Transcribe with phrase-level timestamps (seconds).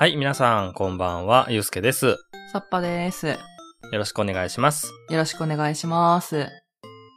[0.00, 2.06] はい、皆さん、こんばんは、ゆうすけです。
[2.06, 2.16] よ
[2.52, 3.26] さっぱです。
[3.26, 3.36] よ
[3.90, 4.92] ろしくお願いします。
[5.16, 6.46] ろしくお願いします。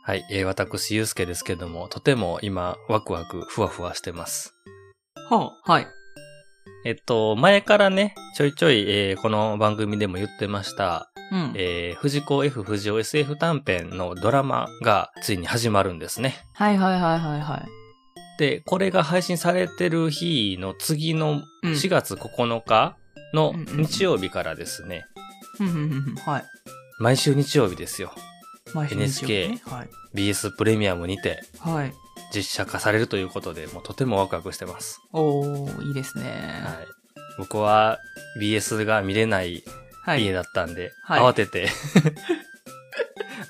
[0.03, 4.55] はい、えー、私、ゆうすけですけども、とても今、ワクワク、ふわふわしてます。
[5.29, 5.87] はあ、はい。
[6.83, 11.53] えっと、前からね、ちょいちょい、えーこの番組でも言ってました、うん。
[11.55, 16.33] えー、藤子 F 不二雄 SF 短編のドラマがついに始まるんですね。
[16.55, 17.80] はいはいはいはいはい。
[18.41, 22.97] で、これが配信されてる日の次のうん4月9日
[23.35, 25.05] の日曜日からですね。
[26.25, 26.43] はい。
[26.97, 28.11] 毎週日曜日ですよ。
[28.73, 29.89] 毎週日曜日 NHK ねはい。
[30.15, 31.93] BS プレミアムにてはい。
[32.33, 34.99] 実写化されるということで、もうとてもワクワクしてます。
[35.13, 36.23] おー、いいですね。
[36.63, 36.87] はい。
[37.37, 37.99] 僕は
[38.41, 39.63] BS が見れない。
[40.17, 41.67] 家だったんで、はい慌てて、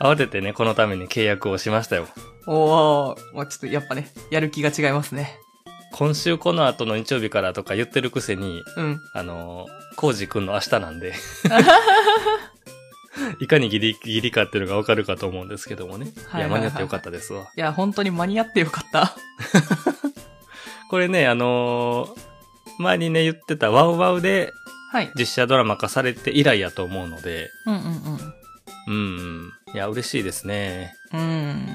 [0.02, 2.08] 慌ててね、このために契約をしましたよ。
[2.48, 5.38] おー、もうちょっとやっぱね、やる気が違いますね。
[5.94, 9.00] 今週この後の日曜日からとか言ってるくせに、うん。
[9.14, 11.14] あのー、コウジくんの明日なんで、
[13.40, 16.08] いかにギリギリかっていうのがわかるかと思うんですけどもね。
[16.08, 17.52] いや、はいはいはい間に合ってよかったですわ。
[17.56, 19.16] いや、本当に間に合ってよかった。
[20.90, 22.32] これね、あのー
[22.80, 24.54] 前にね言ってたワウワウで
[24.92, 25.12] はい。
[25.16, 28.34] 実写ドラマ化されて以来やと思うので、うんうんうん
[28.88, 29.54] うん。
[29.74, 30.94] いや、嬉しいですね。
[31.14, 31.20] うん。
[31.20, 31.66] うん。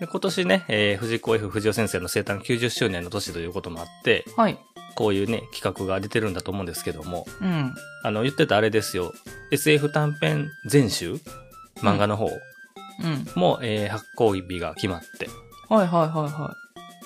[0.00, 4.58] で今年ね、えー藤子 F 不二雄先生の生誕90周年の年ということもあって、はい。
[4.96, 7.74] こういうね、企画が出てるんだと思うんですけども、うん。
[8.02, 9.12] あの、言ってたあれですよ、
[9.50, 11.16] SF 短編全集？
[11.76, 12.28] 漫画の方う
[13.06, 13.26] ん。
[13.34, 15.28] も、えー発行日が決まって、
[15.68, 16.54] はいはいはいは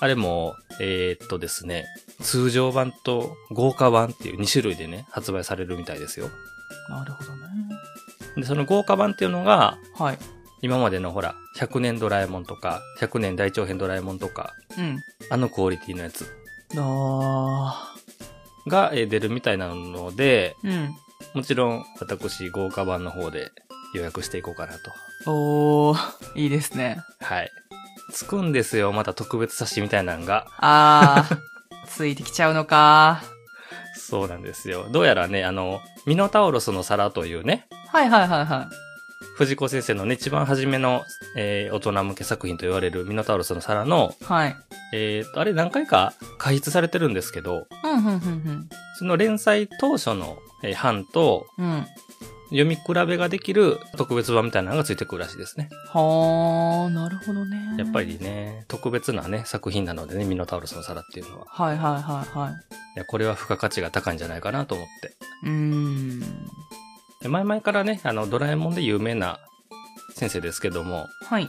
[0.01, 1.85] あれも、えーっとですね、
[2.21, 6.27] 通常版と豪華版っていう2種類でね、発売されるみたいですよ。
[6.27, 6.91] い。
[6.93, 7.39] なるほどね。
[8.37, 10.19] で、その豪華版っていうのが、はい。
[10.63, 14.99] 今までのほら、100年ドラえもんとか、100年大長編ドラえもんとか、うん。
[15.31, 16.27] あのクオリティのやつ
[16.77, 17.95] あ
[18.67, 20.69] がえー出るみたいなので、ー。
[20.71, 20.95] うん。
[21.35, 23.51] もちろん私豪華版の方で
[23.95, 24.75] 予約していこうかな
[25.25, 25.31] と。
[25.31, 26.99] おー、いいですね。
[27.21, 27.51] はい。
[28.13, 30.47] つくんですよ、また特別冊子みたいなのが。
[30.59, 31.37] あー、
[31.89, 33.23] ついてきちゃうのか。
[33.97, 34.89] そうなんですよ。
[34.91, 38.69] どうやらね、あの、ミノタウロスの皿というね、はいはいはいは
[39.37, 41.03] 藤子先生のね、一番初めの、
[41.37, 44.25] えー大人向け作品と言われるミノタウロスの皿の、い。
[44.25, 44.57] はい。
[44.93, 51.87] えーと、あれ何回か開筆されてるんですけど、うん、うん、うん、その連載当初の、えー版とうん。
[52.55, 52.59] うん。
[52.59, 55.69] 読み比べができる特別版みたいなのがついてくるらしいですね。
[55.93, 57.75] はー、なるほどね。
[57.77, 58.03] やっぱ。
[58.05, 61.47] りね、特別なね、作品なのでね、ミノタウロスの皿っていうのは。
[61.49, 62.53] はいはいはいはい。
[62.53, 62.55] い
[62.97, 65.17] や、これは付加価値が高いんじゃないかなと思って。
[65.45, 66.21] うーん。
[67.21, 69.41] で前々からね、あの、ドラえもんで有名な
[70.15, 71.49] 先生ですけども、はい。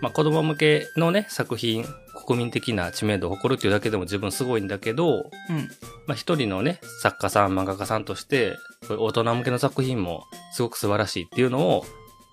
[0.00, 1.86] まあ、子供向けのね、作品、
[2.24, 5.56] 国民的な知名度を誇るっていうだけでも十分すごいんだけど、うん。
[6.06, 8.56] まあ、一人のね、作家さん、漫画家さんとして、
[8.88, 11.84] こういう大人向けの作品もすごく素晴らしいっていうのを、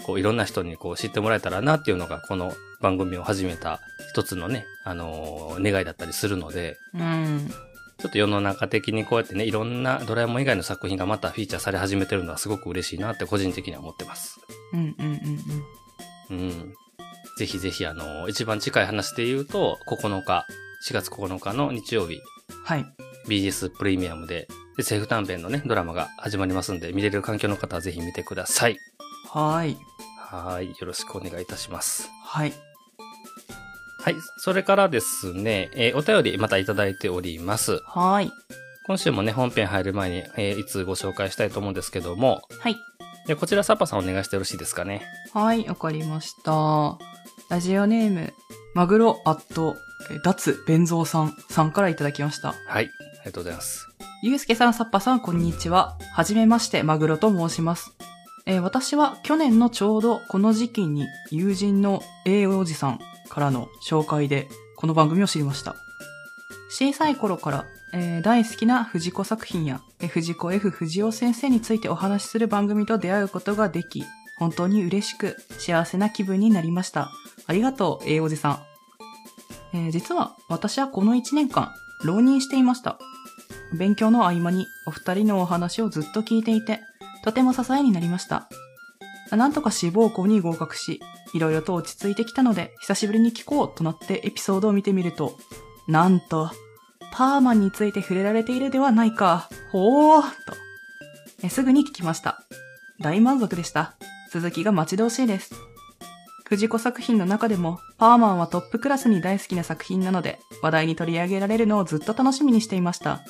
[0.06, 3.80] こう、いろんな人にこう知ってもらえたらなっていうのが、この番組を始めた
[4.12, 7.52] 一つのね、あのー願いだったりするので、うん。
[8.00, 14.40] ちょっと世の中的にこうやってね、いろんなドラえもん以外の作品がまたフィーチャーされ始めてるのはすごく嬉しいなって個人的には思ってます。
[14.74, 15.18] うん、うん、うん、
[16.32, 16.38] うん。
[16.40, 16.74] うん。
[17.42, 20.46] ぜひぜひあの、一番近い話で言うと、9日、
[20.88, 22.20] 4月9日の日曜日、
[22.64, 22.86] はい。
[23.28, 24.48] BGS プレミアムで、
[24.78, 28.78] で、セーフ短編のね、ドラマが始まりますんで、見れる環境の方はぜひ見てください。
[29.28, 29.78] はーい。
[30.20, 30.68] はい。
[30.68, 32.12] よろしくお願いいたします。
[32.24, 32.54] はい。
[34.04, 34.16] はい。
[34.38, 37.82] それからですね、えーお便りまたいただいております。
[37.88, 38.32] はーい。
[38.86, 42.76] 今週もね、本編入る前に、えーいつご紹介したいと思うんですけども、はい。
[43.26, 45.02] でこちらサッパさんお願いしてよろしいですかね。
[45.34, 47.00] はい、わかりました。
[47.52, 48.34] ラジオネーム、
[48.74, 49.76] マグロアット、
[50.10, 52.54] えーダツベンゾーさんさんからいただきました。
[52.66, 52.86] はい。
[52.86, 53.90] ありがとうございます。
[54.24, 55.98] ゆうすけさん、さっぱさん、こんにちは。
[56.14, 57.94] はじめまして、マグロと申します。
[58.46, 64.48] えー私は去年のちょうどこの時期に友人の A おじさんからの紹介で
[64.78, 65.76] この番組を知りました。
[66.70, 74.06] 小さい頃から、えー大好きな藤子作品や、えー藤子 F 不二雄先生についてお話しする番組と出会うことができ、
[74.42, 77.12] 本当に嬉しく幸せな気分になりました。
[77.46, 78.60] ありがとう、A おじさん。
[79.74, 81.72] えー実は私はこの1年間、
[82.04, 82.98] 浪人していました。
[83.78, 86.80] 勉強の合間にお二人のお話をずっと聞いていて、
[87.24, 88.50] とても支えになりました。
[89.30, 91.00] なんとか志望校に合格し、
[91.36, 95.38] いろいろと落ち着いてきたので、久しぶりに聞こうとなってエピソードを見てみると、
[95.88, 96.50] なんと、
[97.14, 99.50] パーマンについて触れられているではないか。
[99.72, 100.24] ほー
[101.42, 101.50] と。
[101.50, 102.42] すぐに聞きました。
[103.00, 103.94] 大満足でした。
[104.32, 105.54] 続きが待ち遠しいです。
[106.46, 113.22] 藤子作品の中でも、パーマンはトップクラスに大好きな作品なので、話題に取り上げられるのをずっと楽しみにしていました。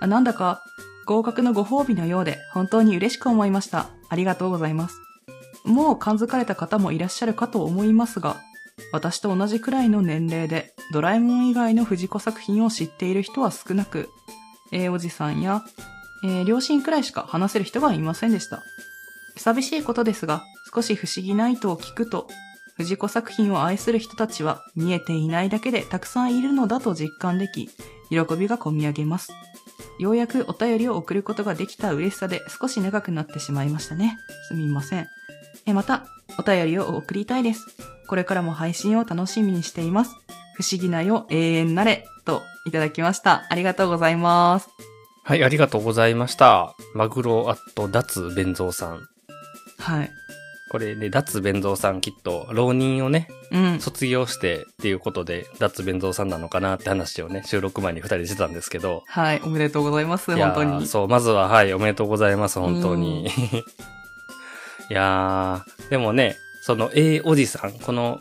[0.00, 0.62] なんだか、
[1.06, 3.88] 合格のご褒美のようで、本当に嬉しく思いました。
[4.08, 5.00] ありがとうございます。
[5.64, 8.36] もう感づかれた方もいらっしゃるかと思いますが、
[8.92, 14.08] 私と同じくらいの年齢で、ドラえもん以外の藤子作品を知っている人は少なく、
[14.72, 15.64] えーおじさんや、
[16.24, 18.62] えー両親くらいしか話せる人がいませんでした。
[19.38, 20.44] 寂しいことですが、
[20.74, 22.28] 少し不思議な意図を聞くと、
[22.76, 27.68] 藤子作品を愛する人たちは見えていないだけでたくさんいるのだと実感でき、
[28.10, 29.32] 喜びがこみ上げます。
[29.98, 34.16] ようやくお便りを送ることができた嬉しさで少し長くなってしまいましたね。
[34.48, 35.06] すみません。
[35.66, 36.06] え、また、
[36.38, 37.66] お便りを送りたいです。
[38.06, 40.14] これからも配信を楽しみにしています。
[40.54, 43.46] 不思議なよ永遠なれ、といただきました。
[43.50, 44.68] ありがとうございます。
[45.24, 46.74] はい、ありがとうございました。
[46.94, 49.08] マグロアット脱弁蔵さん。
[49.78, 50.10] はい。
[50.70, 53.80] これで、脱弁蔵さんきっと、浪人をね、うん。
[53.80, 59.02] 卒業してっていうことで、脱弁蔵さんなのかなって話をね、収録前に二人でしてたんですけど。
[59.06, 59.40] はい。
[59.42, 60.36] おめでとうございます。
[60.36, 60.86] 本当に。
[60.86, 63.28] そう、まずは、はい、おめでとうございます、本当に。
[64.90, 68.20] いやー、でもね、その A おじさん、この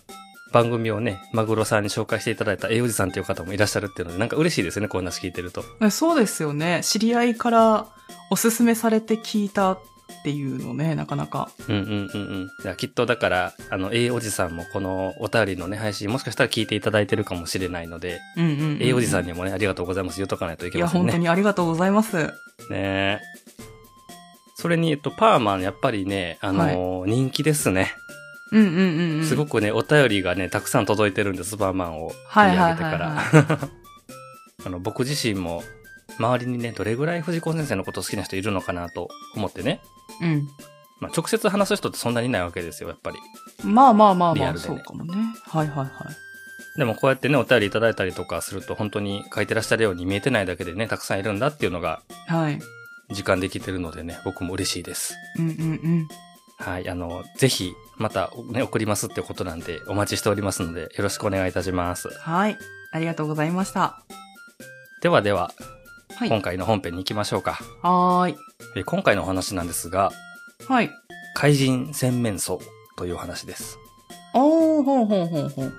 [0.54, 5.63] 番組をね、マグロさんに紹介していただいた A おじさんっていう方もいらっしゃるっていうので、なんか嬉しいですね、こんな話聞いてると。
[5.81, 6.81] えそうですよね。
[6.83, 7.88] 知り合いから
[8.30, 9.80] おすすめされて聞いたっ
[10.24, 11.50] ていうのね、なかなか。
[11.68, 12.51] うんうんうんうん。
[12.63, 18.77] いやきっとだから、あの、A おじさんもこのお便りのね、配信、もしかしたら聞いていただいてるかもしれないので、うんうんうん、うん。
[18.81, 20.18] A おじさんにもね、ありがとうございます。
[20.18, 21.12] 言っとかないといけいや、ませんね。
[21.12, 22.18] 本当にありがとうございます。
[22.18, 22.31] ね
[22.71, 23.19] え。
[24.56, 27.94] それに、えっと、パーマン、やっぱりね、あのー人気ですね。
[28.51, 29.25] うんうんうんうん。
[29.25, 33.69] すごくね、お便りがね、たくさん届いてるんです、パーマンをはいはい取り上げてから。
[34.65, 35.63] あの、僕自身も、
[36.19, 39.81] 周りにね、どれぐらい藤子先生のこと好きな人いるのかなと思ってね。
[40.22, 40.50] うん。
[41.00, 43.18] まあ、直接話す人ってそんなにいないわけですよ、やっぱり。
[43.64, 45.14] まあまあまあまあ、ねそうかもね。
[45.46, 45.90] はいはいはい。
[46.78, 52.60] でもこうやってね、お便りいただいたりとかすると、本当に書いてらっしゃるように見えてないだけでね、たくさんいるんだっていうのがはい。
[53.10, 55.16] 実感できてるのでね、僕も嬉しいです。
[55.38, 55.64] うんうんう
[56.04, 56.08] ん。
[56.60, 62.10] はい、あの、ぜひ、またね、送りますってことなんで、お待ちしておりますので、よろしくお願いいたします。
[62.10, 62.58] はい。
[62.92, 64.04] ありがとうございました。
[65.02, 65.52] ではでは、
[66.18, 66.30] はい。
[66.30, 67.60] 今回の本編に行きましょうか。
[67.84, 68.36] はーい。
[68.75, 70.12] え今回のお話なんですが、
[70.68, 70.90] はい。
[71.36, 72.60] 怪人洗面槽
[72.98, 73.78] というお話です。
[74.34, 75.74] おー、ほうほうほうほう。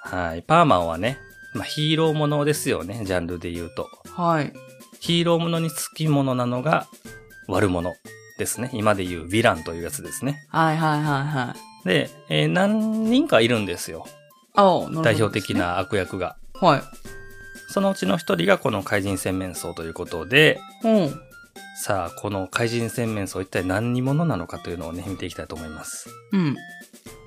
[0.00, 1.16] はい、パーマンはね、
[1.54, 3.88] まあ、ヒーローものですよね、ジャンルで言うと。
[4.10, 4.52] はい。
[4.98, 6.88] ヒーローものにつきものなのが
[7.46, 7.92] 悪者
[8.40, 8.68] ですね。
[8.72, 10.44] 今で言うヴィランというやつですね。
[10.48, 11.88] はいはいはいはい。
[11.88, 14.08] で、えー何人かいるんですよ。
[14.54, 15.54] あお、なるほど代表的。
[15.54, 16.36] な悪役が。
[16.60, 16.82] はい。
[17.72, 21.20] そのうちの一人がこの怪人洗面槽ということで、うん。
[21.82, 26.08] さあ、この怪人洗面槽一体何に者なのかというのをね、見ていきたいと思います。
[26.32, 26.56] うん。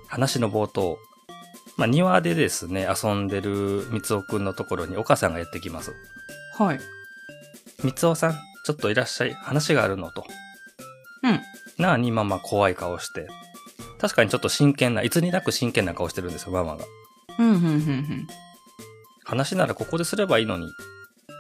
[0.07, 0.97] 話の冒頭。
[1.77, 5.93] まあ、庭でですね、遊んでる三尾くんのところにお母さんがやってきます。
[6.57, 6.79] はい。
[7.79, 8.33] 三尾さん、
[8.65, 9.33] ちょっといらっしゃい。
[9.33, 10.25] 話があるのと。
[11.23, 11.41] うん。
[11.77, 13.27] なあにママ怖い顔して。
[13.99, 16.85] 確かにちょっと真剣な、いつになく真剣な顔してるんですよ、ママが。
[17.39, 18.27] うん、うん、うん、
[19.25, 20.71] 話ならここですればいいのに。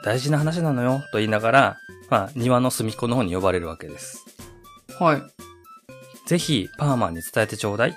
[0.03, 1.77] 大事な話なのよ、と言いながら、
[2.09, 4.25] まあ、庭の隅っこの方に呼ばれるわけです。
[4.99, 5.05] うん。
[5.05, 5.23] はい。
[6.27, 7.95] ぜひ、パーマンに伝えてちょうだい。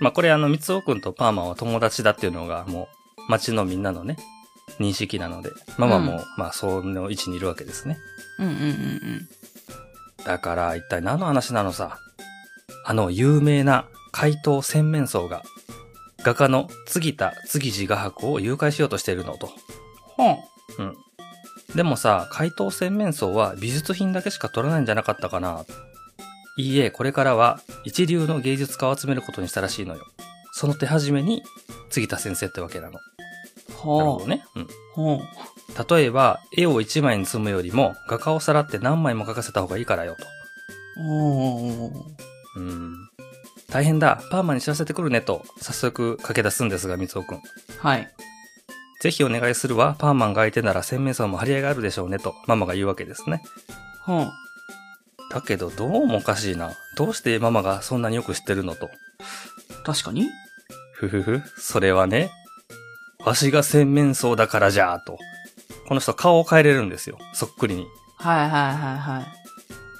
[0.00, 2.88] まあ、これあの、三尾くんとパーマンは友達だっていうのが、も
[3.28, 4.16] う、町のみんなのね、
[4.78, 7.96] 認識なので、ママも、うんまあ、その位置にいるわけですね。
[8.38, 9.28] うん、うん、うん、
[10.24, 11.98] だから、一体何の話なのさ。
[12.84, 15.42] あの、有名な怪盗洗面槽が、
[16.24, 19.50] 画家の杉田杉次画伯を誘拐しようとしているのと。
[20.18, 20.26] うん。
[20.26, 20.36] は
[20.78, 20.96] うん。
[21.76, 25.64] でもさ、怪盗洗面槽は美術品だけしか撮らないんじゃなかったかな
[26.56, 30.06] いいえ、これからは一流の芸術家を集めることにしたらしいのよ。
[30.52, 31.42] その手始めに、
[31.90, 32.92] 杉田先生ってわけなの。
[32.92, 33.00] なる
[33.82, 34.44] ほどね。
[34.54, 35.20] うん。
[35.90, 40.24] 例えば、絵を一枚に積むよりも、画家をさらって何枚も描かせた方がいいからよ、と。
[42.56, 43.10] うん。
[43.74, 47.42] 大変だ、パーマに知らせてくるね、と、早速駆け出すんですが、三尾くん。
[47.80, 48.08] はい。
[49.00, 53.42] ぜひお願いするわ、パーマンが相手なら洗面槽も張り合いがあるでしょうね、と、ママが言うわけですね。
[54.04, 54.28] ほう。
[55.28, 56.70] だけど、どうもおかしいな。
[56.96, 58.88] どうしてママがそんなによく知ってるのと。
[59.84, 60.28] 確かに？
[60.92, 62.30] ふふふ、それはね、
[63.24, 65.18] わしが洗面槽だからじゃーと。
[65.88, 67.18] この人顔を変えれるんですよ。
[67.32, 67.88] そっくりに。
[68.18, 69.26] はいはいはいはい。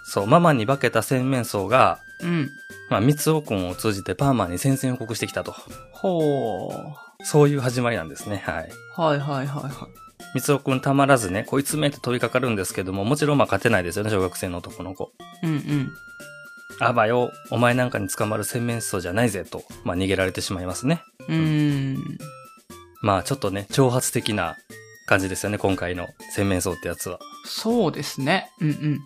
[0.07, 2.49] そう、ママに化けた洗面槽が、うん。
[2.91, 5.55] まあ、三尾くんを通じてパーマンに宣戦布告してきたと。
[5.93, 7.25] ほう。
[7.25, 8.43] そういう始まりなんですね。
[8.45, 8.71] はい。
[8.95, 9.89] はいはいはいは
[10.35, 10.41] い。
[10.41, 15.13] 三尾くんたまらずね、こいつめって飛びかかるんですけども、もちろんまあ勝てないですよね、小学生の男の子。
[15.43, 15.93] うんうん。
[16.81, 21.03] あばよ、お前なんかに捕まる洗面槽じゃないぜと、まあ逃げられてしまいますね。
[21.29, 22.19] うーん。
[23.03, 24.57] まあちょっとね、挑発的な
[25.07, 27.19] 感じですよね、今回の洗面槽ってやつは。
[27.45, 28.51] そうですね。
[28.61, 29.01] うんうん。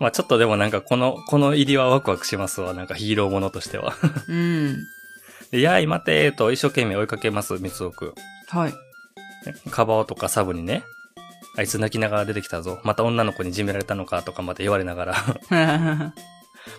[0.00, 3.94] まあちょっとでもなんかこの、この入りはワクワクしますわ、なんかヒーローものとしては。
[4.28, 4.78] うん。
[5.52, 8.14] で、やい待てーと一生懸命追いかけます、三つおくん。
[8.48, 8.74] はい。
[9.70, 10.82] カバオとかサブにね、
[11.56, 12.80] あいつ泣きながら出てきたぞ。
[12.82, 15.14] また女の子にいじめられたのかとかまで言われながら。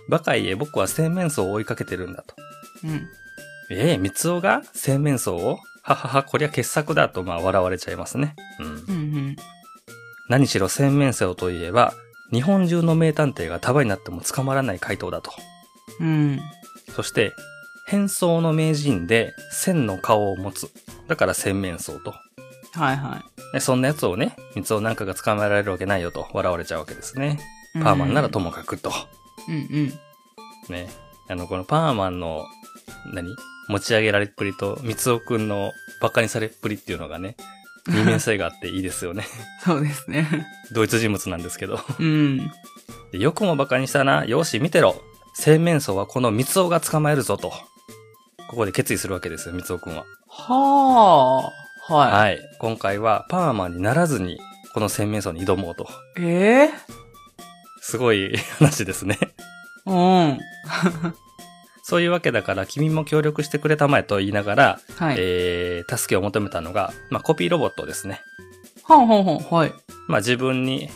[0.09, 2.35] バカ言え、僕は洗面槽を追いかけてるんだと。
[2.83, 3.07] うん。
[3.69, 5.59] ええ三つおが洗面槽を？
[5.83, 8.35] ははは、こりゃ傑作だとまあ笑われちゃいますね。
[8.59, 8.65] うん。
[8.65, 8.77] うんう
[9.31, 9.35] ん。
[10.29, 11.93] 何しろ洗面槽といえば、
[12.31, 15.31] 日本中の名探偵が束になっても捕まらない回答だと。
[15.99, 16.39] うん。
[16.95, 17.33] そして、
[17.87, 20.71] 変装の名人で千の顔を持つ。
[21.07, 22.13] だから洗面槽と。
[22.73, 27.39] はいはでそんなやつをね、三つおなんかが捕まえられるわけないよと笑われちゃうわけですね。
[27.75, 27.83] い。
[27.83, 28.91] パーマンならともかくと。
[29.49, 29.93] うんうん。
[30.69, 30.89] ね。
[31.27, 32.45] あの、このパーマンの、
[33.13, 33.35] 何？
[33.67, 35.71] 持ち上げられっぷりと、三つおくんの
[36.01, 37.35] 馬鹿にされっぷりっていうのがね、
[37.87, 39.25] 二面性があっていいですよね。
[39.63, 40.47] そうですね。
[40.71, 41.79] 同一人物なんですけど。
[41.99, 42.37] うん。
[43.11, 44.25] でよくも馬鹿にしたな。
[44.25, 45.01] よし、見てろ。
[45.33, 47.51] 洗面槽はこの三つおが捕まえるぞと。
[48.49, 50.03] ここで決意するわけですよ、三つおくんは。
[50.27, 51.51] は
[51.89, 51.93] あ。
[51.93, 52.39] ははい。
[52.59, 54.39] 今回はパーマンにならずに、
[54.73, 55.83] この洗面槽に挑もうと。
[56.19, 56.23] い。
[56.23, 56.69] ええ
[57.81, 59.17] すごい話ですね。
[59.85, 60.39] うん。
[61.83, 65.15] そういうわけだから、君も協力してくれたまえと言いながら、はい。
[65.19, 68.21] えー、助けを求めたのが、まあ、コピーロボットですね。
[68.83, 69.37] はんはんはん。
[69.39, 69.73] はい。
[70.07, 70.89] まあ、自分に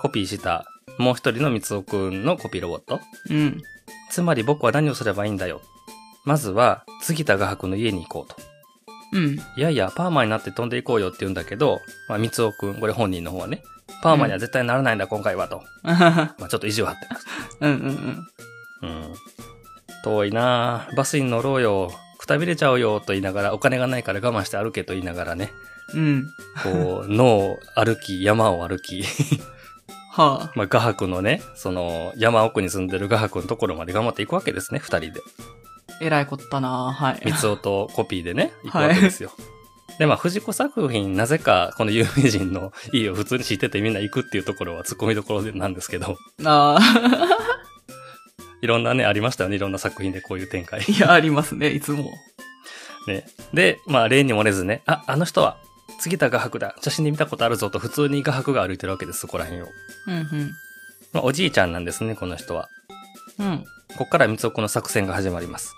[0.00, 0.66] コピーした、
[0.98, 3.00] もう一人の三つおくんのコピーロボット。
[3.28, 3.60] うん。
[4.10, 5.62] つまり僕は何をすればいいんだよ。
[6.24, 8.36] まずは、杉田画伯の家に行こうと。
[9.12, 9.34] うん。
[9.56, 13.62] いやいや、パーマになって飛んでいこうよって言うんだけど、まあ、三つおくん、これ本人の方はね、
[14.02, 15.62] パーマには絶対ならないんだ、今回はと。
[15.84, 17.26] うんまあ、ちょっと意地を張ってます。
[17.60, 17.70] うん
[18.82, 18.88] うん。
[18.88, 19.14] うん。
[20.04, 21.90] 遠いなぁバスに乗ろうよ。
[22.18, 25.52] くたびれちゃうよと言いながら、お金がないから我慢して歩けと言いながらね、
[25.94, 26.30] うん。
[26.62, 29.02] こう、 野を歩き、山を歩き、
[30.12, 30.52] はあ。
[30.56, 35.20] まあ、画伯のね、その、山奥に住んでる画伯のところまで頑張っていくわけですね、二人で。
[36.02, 37.20] えらいこったなはい。
[37.24, 39.32] 三つおとコピーでね、 行くわけですよ。
[39.98, 47.69] で、まあ、藤子作品、なぜか、この有名人の家を普通に知っててみんな行くっていうところは突っ込みどころなんですけど、ああ。
[48.62, 50.82] いろんなね、ありましたよね、いろんな作品でこういう展開。
[50.82, 52.12] いや、ありますね、いつも。
[53.06, 53.26] ね。
[53.54, 55.56] で、まあ、例に漏れずね、あ、あの人は、
[55.98, 56.74] 杉田画伯だ。
[56.80, 59.66] 写真で見たことあるぞと、普通に画伯が歩いてるわけです、そこら辺を。
[60.06, 60.50] うん
[61.12, 62.68] まあ、おじいちゃんなんですね、この人は。
[63.38, 63.46] うん。
[63.46, 63.64] うん。
[63.96, 65.74] こっから三つおくの作戦が始まります。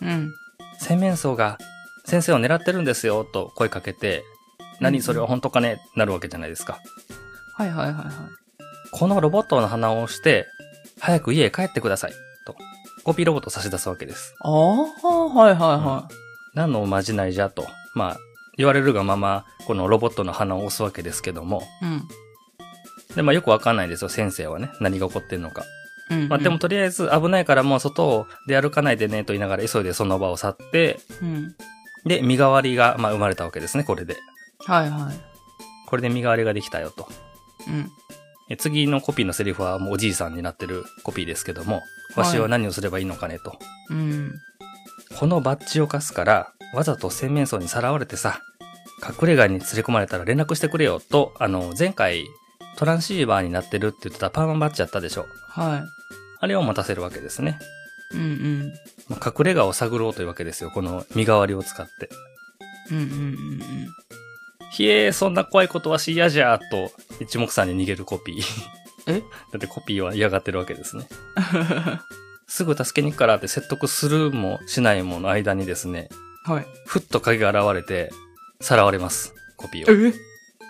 [0.00, 0.32] うん。
[0.78, 1.58] 洗面槽が
[2.06, 4.24] 先生を狙ってるんですよ、と声かけて、
[4.80, 5.78] 何それは本当かね？
[5.94, 6.80] なるわけじゃないですか。
[7.54, 8.06] はいはいはいはい。
[8.92, 10.46] このロボットの鼻を押して、
[11.00, 12.12] 早く家へ帰ってください、
[12.46, 12.56] と。
[13.04, 14.34] コピーロボットを差し出すわけです。
[14.40, 14.82] ああ、
[15.28, 16.08] はいはいは
[16.54, 17.66] 何のおまじないじゃと。
[17.94, 18.16] まあ、
[18.56, 21.62] 言われるがまま、このロボットの鼻を押すわけですけども。
[21.82, 21.84] い。
[21.86, 22.08] うん。
[23.16, 24.70] で、まあよくわかんないですよ、先生はね。
[24.80, 25.64] 何が起こってんのか。
[26.10, 26.28] うん。
[26.28, 31.54] まあでもとりあえず危ないからもう外を出歩かないでねと言いながら急いでその場を去って、うん。
[32.04, 34.16] で、身代わりが、まあ生まれたわけですね、これで。
[34.66, 35.14] はいはい。
[35.86, 37.08] これで身代わりができたよと。
[37.66, 37.90] うん。
[38.50, 41.82] え次のコピーのセリフはもうおじいさんになってるコピーですけども、
[42.16, 43.58] わしは何をすればいいのかねと。
[43.88, 44.32] うん。
[45.18, 48.40] このバッジを貸すから、わざと洗面槽にさらわれてさ、
[49.02, 52.26] 隠れ家に連れ込まれたら連絡してくれよと、あの、前回
[52.76, 55.26] トランシーバーになってるって言ってたパーマンバッジやったでしょ。
[55.48, 55.86] は
[56.40, 57.58] あれを持たせるわけですね。
[58.12, 58.16] い。
[58.16, 58.72] うんうん。
[59.08, 60.70] まあ隠れ家を探ろうというわけですよ。
[60.70, 62.08] この身代わりを使って。
[62.90, 63.60] うんうんうん
[64.72, 68.42] ひえー、そんな怖いことはし嫌じゃーと、一目散に逃げるコピー。
[69.06, 69.20] え？
[69.52, 71.06] だってコピーは嫌がってるわけですね。
[72.46, 76.08] すぐ助けに行くからって説得するもしないもの間にですね、
[76.46, 76.54] うん。
[76.54, 76.66] はい。
[76.86, 78.10] ふっと影が現れて、
[78.60, 79.34] さらわれます。
[79.56, 80.08] コピーを。
[80.08, 80.12] え？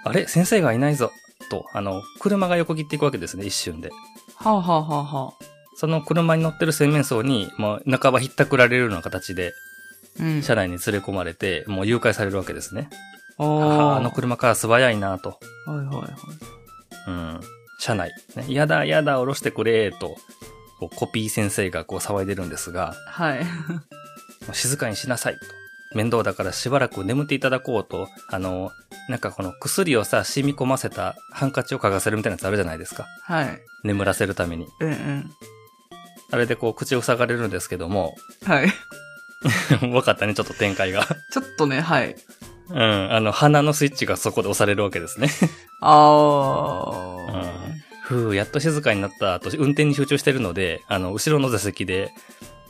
[0.04, 0.26] あれ？
[0.28, 1.11] 先生がいないぞ。
[1.50, 3.90] と、あの、車が横切っていくわけですね、一瞬で。
[4.37, 5.45] はあはあはあはあ。
[5.76, 9.52] その車に乗ってる洗面槽に、もう半ばひったくられるような形で、
[10.19, 10.42] うん。
[10.42, 12.88] 車内に連れ込まれて、もう誘拐されるわけですね。
[13.42, 15.38] ああの車から素早いなと。
[15.66, 16.09] はいはいはい。
[17.09, 17.40] うん。
[17.78, 18.12] 車内。
[18.37, 20.16] ね、やだやだ、降ろしてくれ、と、
[20.78, 23.47] こうコピー先生がこう騒いでるんですが、はい。
[24.52, 25.40] 静かにしなさい、と。
[25.97, 28.70] 面倒だからしばらく眠っていただこうと、あの、
[29.09, 33.06] なんかこの薬をさ、染み込ませたハンカチを嗅がせるみたいなやつあるじゃないですか。
[33.25, 33.61] はい。
[33.82, 34.66] 眠らせるために。
[34.80, 35.30] うんうん。
[36.30, 38.73] あれでこう口を塞がれるんですけども、はい。
[39.80, 41.06] 分かったね、ちょっと展開が。
[41.32, 42.14] ちょっとね、はい。
[42.70, 45.28] うん、あの、鼻のスイッチがそこで押されるわけですね。
[45.80, 47.60] ああ。
[48.02, 52.12] ふふう、やっと静かになったと、運転に集中してるので、あの、後ろの座席で、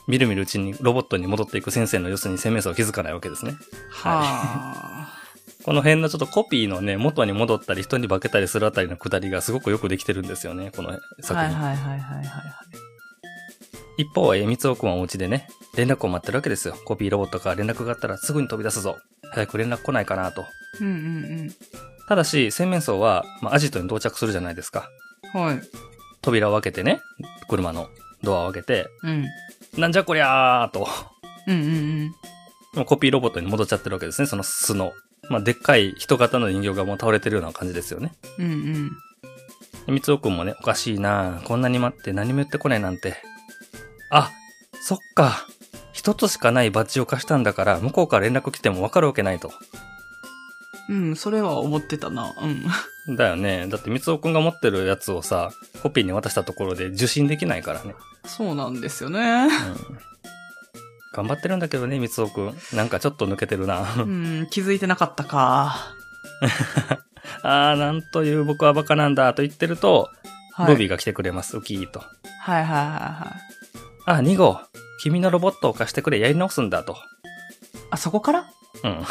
[0.07, 3.53] みるみるうちにロボットに戻っていく先生の様子に洗面槽を気づかないわけですね。
[3.91, 5.21] はあ。
[5.63, 11.49] この辺のちょっとコピーのね、元に戻ったり人に化けたりするあたりのくだりがすごくよくできてるんですよね、この作品。
[11.49, 12.90] はいはいはいはいはい。
[13.97, 16.75] 一方、えー、三つくんはお家でね、連絡を待ってるわけですよ。
[16.85, 18.97] コピーロボットから連絡があったらすぐに飛び出すぞ。
[19.31, 20.45] 早く連絡来ないかなと。
[20.79, 21.55] うんうん
[22.07, 24.89] ただし、洗面槽は、まあ、アジトに到着するじゃないですか。
[25.33, 25.41] うん。
[25.41, 25.61] はい。
[26.21, 26.99] 扉を開けてね、
[27.47, 27.87] 車の
[28.21, 29.25] ドアを開けて、うん。
[29.77, 30.89] なんじゃこりゃーと。
[31.47, 32.15] うんうんうん。
[32.73, 34.91] もうコピーロボットに戻っちゃってるわけですね、その巣の。
[35.29, 38.11] まあ、でっかい人型の人形がもう倒れてるような感じですよね。
[38.39, 38.91] うん
[39.87, 39.93] うん。
[39.93, 43.15] 三つくんもね、おかしいなこんなに待って何も言ってこないなんて。
[44.11, 44.31] あ、
[44.81, 45.47] そっか。
[45.93, 49.51] 一つしかないバッジを貸したんだから、向こうから連絡来てもわかるわけないと。
[50.89, 52.33] うん、それは思ってたな。
[53.07, 53.15] うん。
[53.15, 53.67] だよね。
[53.67, 55.51] だって三つくんが持ってるやつをさ、
[55.81, 57.95] コピーに渡したところで受信できないからね。
[58.25, 59.19] そうなんですよね。
[59.19, 59.49] うん。
[61.13, 62.57] 頑張ってるんだけどね、三つくん。
[62.73, 63.93] なんかちょっと抜けてるな。
[63.97, 65.93] うん、気づいてなかったか。
[67.43, 70.09] あー、なんという僕はバカなんだと言ってると、
[70.53, 70.71] はい。
[70.71, 72.03] ルビーが来てくれます、ウキーと。
[72.41, 73.60] はいはいはいはい。
[74.05, 74.59] あ、2号、
[75.01, 76.97] 君のロボットを貸してくれ、やり直すんだと。
[77.89, 78.51] あ、そこから？
[78.83, 79.05] うん。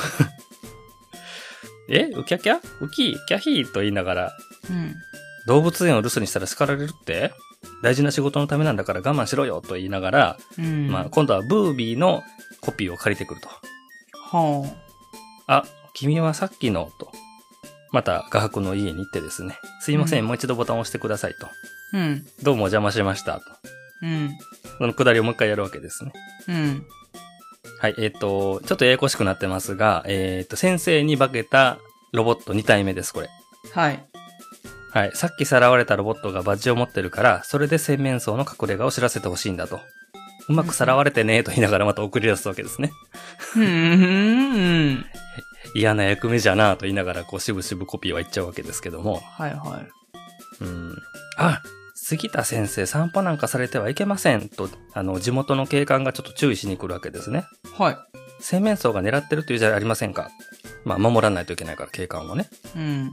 [1.91, 2.61] えウキャキャ？
[2.81, 4.33] ウキーキャヒーと言いながら、
[4.69, 4.95] うん。
[5.47, 7.33] 動物園を留守にしたら叱られるって？
[7.83, 10.89] 大事な仕事のためなんだから我慢しろよと言いながら、うん。
[10.91, 12.23] まあ今度はブービーの
[12.61, 13.49] コピーを借りてくると。
[14.37, 14.73] は
[15.47, 17.11] あ、君はさっきの、と。
[17.93, 19.59] また画伯の家に行ってですね。
[19.81, 21.47] すいません、うんもう一度ボタンを押してくださいと。
[21.47, 21.51] あ。
[21.95, 22.27] うん。
[22.43, 23.43] どうもお邪魔しましたと。
[24.03, 24.31] うん。
[24.81, 26.13] そのくだりをもう一回やるわけですね。
[26.49, 26.87] うん。
[27.81, 31.77] はい、えっ、と、ちょっとややこしくなってますが、えっ、と、先生に化けた
[32.13, 33.29] ロボット2体目です、これ。
[33.75, 34.03] はい。
[34.91, 39.81] はい、さっきさらわれたロボットがバッジを持ってるから、それで洗面槽の隠れ家を知らせてほしいんだと。
[40.49, 42.91] うまくさらわれてねと言いながらまた送り出すわけですね。
[43.55, 43.63] うん。
[43.63, 45.07] うん。
[45.77, 49.21] 嫌な役目じゃなと言いながら、こう、しぶしぶコピーは言っちゃうわけですけども。
[49.21, 49.83] はいは
[50.63, 50.97] うん。
[51.37, 51.61] あ、
[52.11, 57.45] 杉田先生散歩なんかされてはいけませんと、あの、地元の警官がちょっと注意しに来るわけですね。
[57.79, 57.83] い。
[57.83, 57.97] はい。
[58.41, 60.31] 洗面槽が狙ってるというじゃありませんか？
[60.85, 62.49] まあ、守らないといけないから、警官をね。
[62.75, 63.13] うん。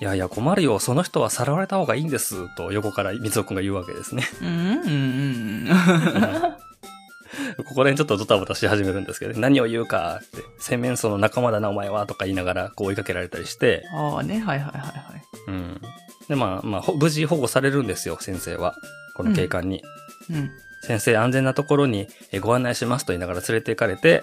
[0.00, 0.80] いやいや、困るよ。
[0.80, 2.52] その人はさらわれた方がいいんです。
[2.56, 4.24] と、横から水尾くんが言うわけですね。
[4.42, 4.48] うん。
[4.48, 4.54] う
[5.66, 5.68] ん。
[7.58, 14.40] ここら辺ちょっとドタバタし始めるんですけど、何を言うかって、洗面槽の仲間だな、お前は、とか言いながら、こう追いかけられたりして、ああね。
[14.40, 15.22] はいはいはいはい。
[15.46, 15.80] うん。
[16.28, 18.74] で、まあ、まあ、ほ無事保護されるんですよ、先生は。
[19.14, 19.82] この警官に。
[20.30, 20.50] うん。
[20.82, 24.22] 先生、安全なところにえご案内しますと言いながら連れて行かれて、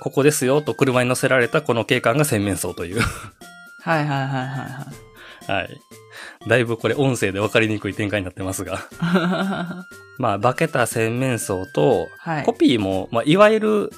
[0.00, 3.00] ここですよ、と車に乗せられたこの警官が洗面槽という。
[3.82, 4.86] はいはいはいは
[5.48, 5.80] いはい。
[6.48, 8.78] だいぶこれ音声で分かりにくい展開になってますが。
[8.98, 9.86] は
[10.18, 13.90] まあ、化けた洗面槽と、はいコピーも、まあ、いわゆる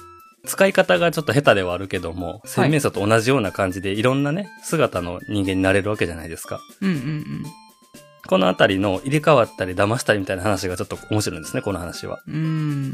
[0.45, 6.59] 使い方がちょっと下手ではあるけども、洗面槽と同じような感じでいろんなね、姿の人間になれるわけじゃないですか。
[6.81, 6.85] い。
[6.85, 7.45] うんうん
[8.27, 12.21] このあたりの入れ替わったり騙したりみたいな話がちょっと面白いんですね、この話は。
[12.27, 12.93] うん。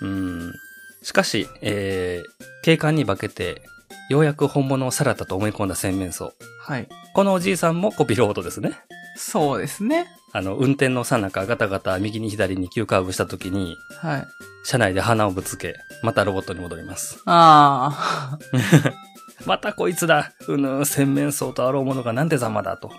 [0.00, 0.10] うーん。
[0.42, 0.52] うん。
[1.00, 3.62] しかし、えー、警官に化けて、
[4.10, 6.32] ようやく本物をさらったと思い込んだ洗面槽。
[6.60, 6.88] はい。
[7.14, 8.72] このおじいさんもコピーロボットですね。
[9.16, 10.06] そうですね。
[10.32, 14.26] あの、運転のさなかガタガタ右に左に急カーブした時に、はい。
[14.64, 17.22] 車内で鼻をぶつけ、またロボットに戻ります。
[17.26, 18.38] あ
[19.46, 22.90] またこいつだうぬ、洗面槽とあろうものがなんでざまだと。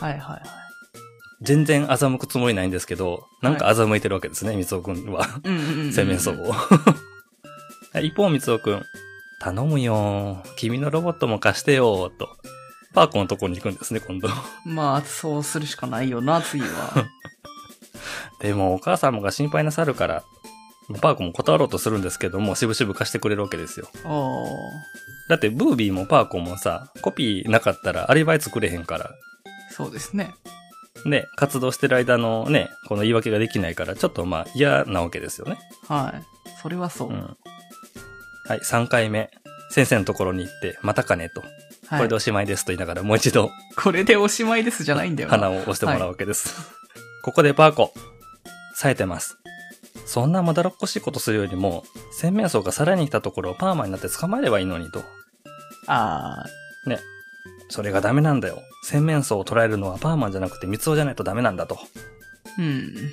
[0.00, 0.06] あ。
[0.06, 0.40] はいはいはい。
[1.42, 5.26] 全然欺くつもりないんですけど、なんか欺いてるわけですね、三尾くんは。
[5.92, 6.54] 洗面槽を。
[8.02, 8.82] 一方、三尾くん。
[9.40, 12.28] 頼むよ君のロボットも貸してよと。
[12.98, 14.28] パーコのとこに行くんですね、今度。
[14.64, 17.06] まあ、そうするしかないよな、次は。
[18.42, 20.24] でも、お母様が心配なさるから、
[21.00, 23.88] パーコも断ろうとするんですけども、しぶしぶ貸してくれるわけですよ。
[25.28, 29.12] だって、ブービーもパーコもさ、コピーなかったらアリバイ作れへんから。
[29.70, 30.34] そうですね。
[31.06, 35.56] ね、活動してる間のね、この言い訳ができないから、ちょっとまあ嫌なわけですよね。
[35.86, 36.22] はい。
[36.60, 37.10] それはそう。
[37.10, 37.36] うん。
[38.48, 39.30] はい、3回目。
[39.70, 41.44] 先生のところに行って、またかねと。
[41.88, 41.98] はい。
[41.98, 45.38] これでおしまいですと言いながら、もう一度これでおしまいですじゃないんだよな。
[45.38, 46.54] 花を押してもらうわけです。
[47.24, 47.92] ここでパーコ。
[48.74, 49.36] 冴えてます。
[50.06, 55.02] そんなまだらっこしいことするよりも、洗面槽がさらに来たところをパーマになって捕まえればいいのにと。
[55.86, 56.44] あ
[57.70, 58.62] それがダメなんだよ。
[58.84, 61.78] 洗面槽を捉えるのはパーマンじゃなくて三つじゃないとダメなんだと。
[62.58, 63.08] ー。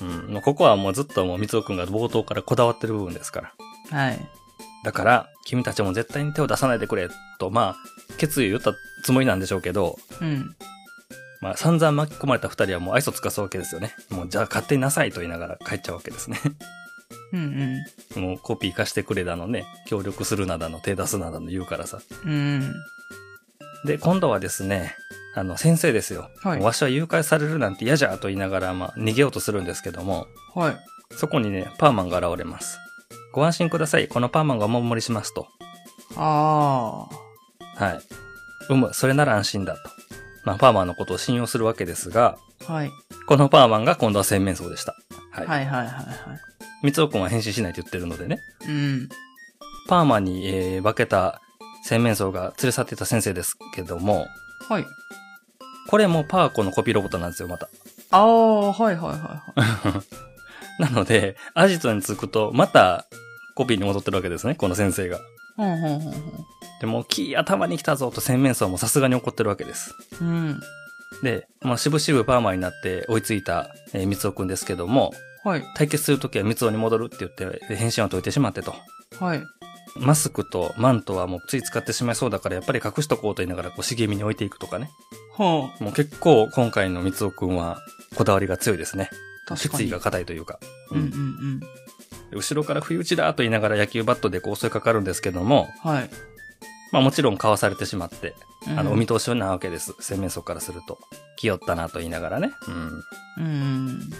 [0.00, 0.08] うん。
[0.26, 0.32] うん。
[0.34, 3.52] もうここはもうずっともう三つくんが冒頭からこだわってる部分ですか
[3.90, 3.96] ら。
[3.98, 4.20] はい。
[4.84, 8.72] だから、君たちも絶対に手を出さないでくれ、と、まあ、決意を言った
[9.04, 10.54] つもりなんでしょうけど、うん。
[11.40, 13.94] まあ、散々巻き込まれた二人はもう愛想つかすわけですよね。
[14.10, 16.38] もう、じゃあ勝手になさいと言いながら帰っちゃうわけですね。
[17.32, 17.84] うん
[18.16, 18.22] うん。
[18.22, 22.00] もうコピー貸してくれだのね、協力するなだの、手出すなだの言うからさ。
[22.24, 22.72] うん。
[23.84, 24.94] で、今度はですね、
[25.34, 26.30] あの、先生ですよ。
[26.42, 30.76] はいわしは誘拐されるなんて嫌じゃと言いながら、まあ、逃げようとするんですけども、はい。
[31.16, 32.78] そこにね、パーマンが現れます。
[33.32, 34.08] ご安心ください。
[34.08, 35.48] このパーマンがお守りしますと。
[36.16, 37.08] あ
[37.76, 38.00] はい。
[38.68, 39.80] うむ、それなら安心だと。
[40.44, 42.36] まあ、パーマンのことを信用するわけですが、
[42.68, 42.72] あ。
[42.72, 42.90] はい。
[43.26, 44.94] このパーマンが今度は洗面層でした。
[45.30, 45.46] はい。
[45.46, 46.14] はいはいはいはい。
[46.82, 48.38] 三つおくんは返信しないと言ってるのでね。
[48.68, 49.08] うん。
[49.88, 51.40] パーマンに、えー化けた
[51.84, 54.26] 洗面層が連れ去っていた先生ですけども、
[54.68, 54.84] はい。
[55.88, 57.68] これもパーコのコピーロボットなんですよ、また。
[58.10, 60.02] ああ、はいはいはいはい。
[60.78, 63.06] なので、アジトに着くと、また
[63.54, 65.20] コピーに戻ってるわけですね、この先生が。
[65.56, 66.22] ほんほんほんほん。
[66.80, 69.94] でも、キー頭に来たぞと洗面層もさすがに怒ってるわけです。
[70.20, 70.60] うん。
[71.22, 75.12] で、まあ、しぶしぶパーマになって追いついた、えー、三つおくんですけども、
[75.44, 75.64] はい。
[75.74, 78.74] 対決するときは三つおに戻るって言って、返信を解いてしまってと。
[79.18, 79.42] はい。
[79.96, 84.90] マスクとマントはもうつい使ってしまいそうだから、やっぱり隠しとこうと言いながら、こう、茂みに置いていくとかね。
[85.36, 87.78] はもう結構、今回の三つおくんは、
[88.16, 89.10] こだわりが強いですね。
[89.48, 90.58] 決意が固いというか。
[90.90, 91.60] うんうんうん。
[92.32, 96.10] 後ろから不意打ちだと言いながら野球バットでこう襲いかかるんですけども、はい。
[96.92, 98.34] まあもちろんかわされてしまって、
[98.68, 99.94] うんあの、お見通しなわけです。
[100.00, 100.98] 洗面層からすると。
[101.36, 102.52] 気負ったなと言いながらね。
[103.38, 103.44] うん。
[103.44, 104.10] うん。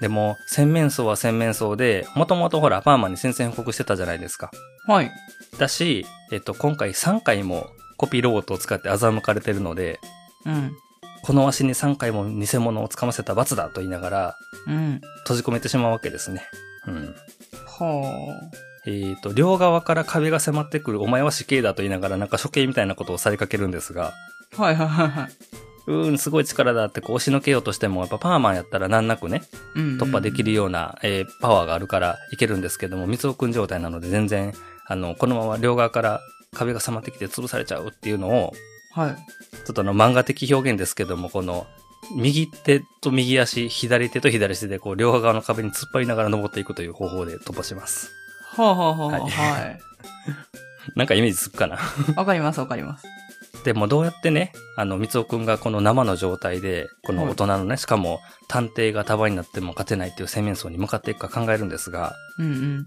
[0.00, 4.50] でも、洗面層は洗面層で、もともとほら、パーマンに宣戦布告してたじゃないですか。
[4.88, 5.12] はい。
[5.58, 7.68] だし、えっと、今回3回も
[7.98, 10.00] コピーロボットを使って欺かれてるので、
[10.44, 10.72] うん。
[11.22, 15.00] このわしに3回も偽物をつかませた罰だと言いながら、うん。
[15.20, 16.42] 閉じ込めてしまうわけですね。
[16.86, 17.14] うん。
[17.66, 18.50] は
[18.84, 24.12] えっ、と、両側から壁が迫ってくる、お前は死刑だと言いながら、なんか処刑みたいなことをされかけるんですが、
[24.58, 24.62] あ。
[24.62, 25.30] はいはいはいはい。
[25.86, 29.42] うーん、すごい力だってこう押しのけようとしても、やっぱパーマンやったら難なくね、
[29.76, 29.98] うん。
[29.98, 34.52] 突破できるような、えーパワーがあるからいけるんですけども、三つくん状態なので全然、
[34.86, 36.20] あの、このまま両側から
[36.52, 38.52] 壁が迫ってきて潰されちゃうっていうのを、
[38.92, 39.16] はい。
[39.64, 41.66] ちょっとあの漫画的表現ですけども、この、
[42.16, 48.10] 右手と右足、左手と左手でこう両側の壁に突っ張りながら登っていくという方法で突破します。
[48.56, 49.80] はあはあはあはいはい。
[50.96, 51.78] なんかイメージつくかな？
[52.16, 53.06] わかりますわかります。
[53.64, 62.86] でもどうやってね、あの、三つくんがこの生の状態で、この大人のね、しかも探偵が束になっても勝てないっていう洗面層に向かっていくか考えるんですが、うんうん。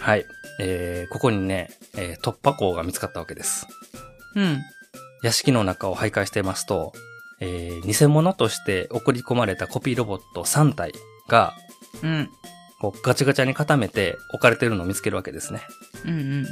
[0.00, 0.26] はい。
[0.60, 3.68] えー、ここにね、えー突破口が見つかったわけです。
[4.34, 4.60] うん。
[5.22, 6.92] 屋敷の中を徘徊していますと、
[7.40, 10.92] えー、偽物として送り込まれたコピーロボット3体
[11.28, 11.54] が、
[12.02, 12.30] うん。
[12.80, 15.60] こうガチャガチャに固めて置かれてるのを見つけるわけですね。
[16.04, 16.46] うんうん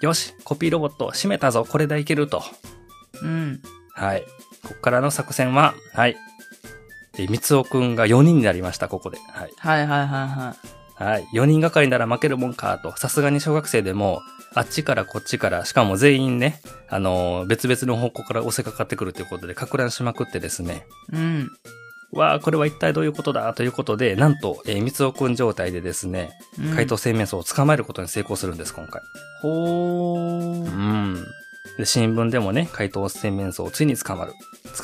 [0.00, 2.42] よし、コピーロボット閉めたぞ、これでいけると。
[3.22, 3.34] うんうん。
[3.34, 3.62] うん。
[3.94, 4.24] はい。
[4.64, 6.16] こっからの作戦は、はい。
[7.18, 9.18] えー、三つおくんが4人になりました、ここで。
[9.30, 9.52] はい。
[9.56, 10.56] はいはいはいは
[10.94, 11.26] はい。
[11.32, 12.96] 4人がかりなら負けるもんか、と。
[12.96, 14.22] さすがに小学生でも、
[14.54, 20.86] あっちからこっちから、しかも全員ね、あのー別々の方向から襲いかかってくるということで、か乱しまくってですね。
[21.12, 21.16] い。
[21.16, 21.50] うん。
[22.12, 23.54] わあ、これは一体どういうことだ？
[23.54, 29.00] ということで、なんと、えー、三つおくん状態でですね、うん怪盗生命層を捕まえることに成功するんです、今回。
[29.40, 30.70] ほうー。
[30.70, 31.24] ん。
[31.78, 34.34] で、新聞でもね、怪盗生命層をついに捕まる。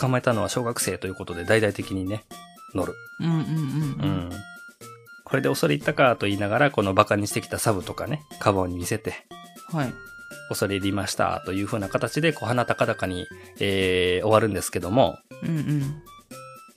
[0.01, 2.25] 捕まえたのは小学生ということで、大々的にね、
[2.75, 2.95] 乗る。
[3.21, 4.11] うんうんうんううん。
[4.29, 4.31] ん。
[5.25, 9.27] これで恐れ入ったかと言いながら、この馬鹿にしてきたサブとかね、カバンに見せて、
[9.71, 9.93] はい。
[10.49, 13.27] 恐れ入りましたという風な形で、こう、鼻高々に、
[13.61, 16.03] えー、終わるんですけども、うんうん。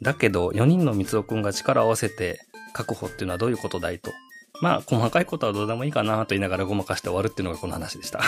[0.01, 2.41] だけど、4人の三尾くんが力を合わせて
[2.73, 4.11] 確保っていうのはどういうことだいと。
[4.61, 8.21] まあ、細かいことはどうでもいいかなと言いながらごまかして終わるっていうのがこの話でした。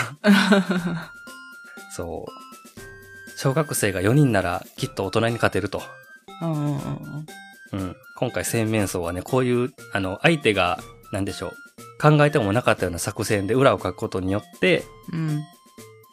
[1.94, 3.38] そう。
[3.38, 5.82] 小学生が4人ならきっと大人に勝てると。
[7.72, 7.96] うん。
[8.16, 10.78] 今回洗面層はね、こういう、あの、相手が、
[11.12, 11.63] なんでしょう。
[12.00, 15.42] 考えてもなかったような作戦で裏を書くことによって、うん。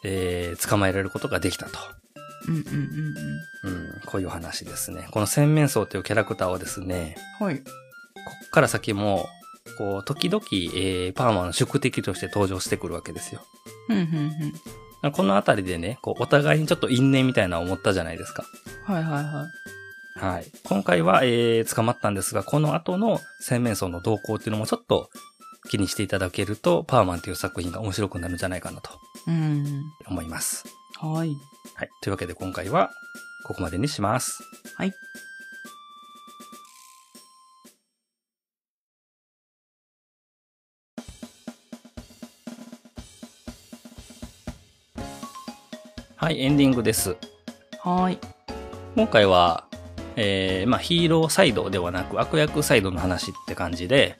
[0.04, 1.78] えー、捕まえられることができたと。
[2.48, 2.62] うんうん
[3.64, 4.00] うんうん。
[4.06, 5.06] こういう話ですね。
[5.10, 7.46] この洗面層というキャラクターはですね、うん。
[7.46, 7.58] はい。
[7.58, 7.62] こ
[8.46, 9.28] っから先も、
[9.78, 13.42] こう、時々、えー、パーマの宿敵として登場してくるわけですよ。
[13.88, 14.02] うんうん
[15.02, 15.12] うん。
[15.12, 18.44] このあたりでね、こう、お互いにちょっと因縁みたいなのを思ったじゃないですか。
[18.86, 20.24] はいはいはい。
[20.24, 20.46] はい。
[20.64, 25.10] 今回は、えー、捕まったんですが、この後の洗面層の動向っていうのもちょっと
[25.68, 28.90] 気にしていただけると、パーマンという作品が面白くなるんじゃないかなと
[29.26, 29.84] うん。
[30.08, 30.64] 思います。
[31.00, 31.36] はい。
[31.74, 31.88] はい。
[32.02, 32.90] というわけで今回は、
[33.46, 34.42] ここまでにします。
[34.76, 34.92] はい。
[46.16, 47.16] はい、エンディングです。
[47.80, 48.18] はい。
[48.94, 49.64] 今回は、
[50.14, 54.18] えー、まあヒーローサイドではなく悪役サイドの話って感じで、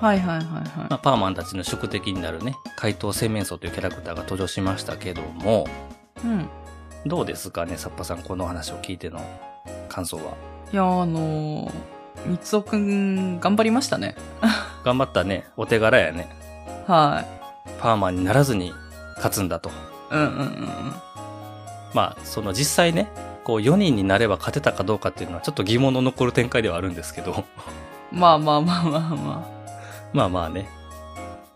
[0.00, 5.66] はいはいはいまはあ、パーマンたちの宿敵になるね、怪盗洗面層というキャラクターが登場しましたけども、
[6.24, 6.26] い。
[6.26, 6.48] うん。
[7.06, 9.20] どうですかね、サッパさん、この話を聞いての
[9.90, 10.34] 感想は。
[10.72, 11.72] いや、あのー、
[12.26, 14.16] 三つおくん、頑張りましたね。
[14.84, 16.34] 頑張ったね、お手柄やね。
[16.86, 17.22] は
[17.78, 18.72] パーマンにならずに
[19.16, 19.68] 勝つんだと。
[19.68, 19.72] い。
[20.12, 20.94] うんうんうんうん。
[21.92, 23.10] まあ、その実際ね、
[23.44, 27.44] こう4人になれば勝てたかどうかっていうのはちょっと疑問の残る展開ではあるんですけど。
[28.10, 29.59] まあまあまあまあま
[30.12, 30.68] まあまあね。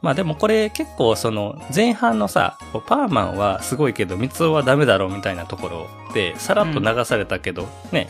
[0.03, 8.09] まあでもこれ結構その前半のさ、パーマンはすごいけど、三つはダメだろうみたいなところで、さらっと流されたけど、ね、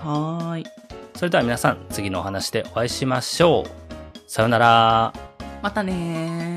[0.02, 0.66] はーい。
[1.14, 4.20] それでは皆さん、次のお話でお会いしましょう。
[4.26, 5.12] さよなら。
[5.62, 6.53] またねー。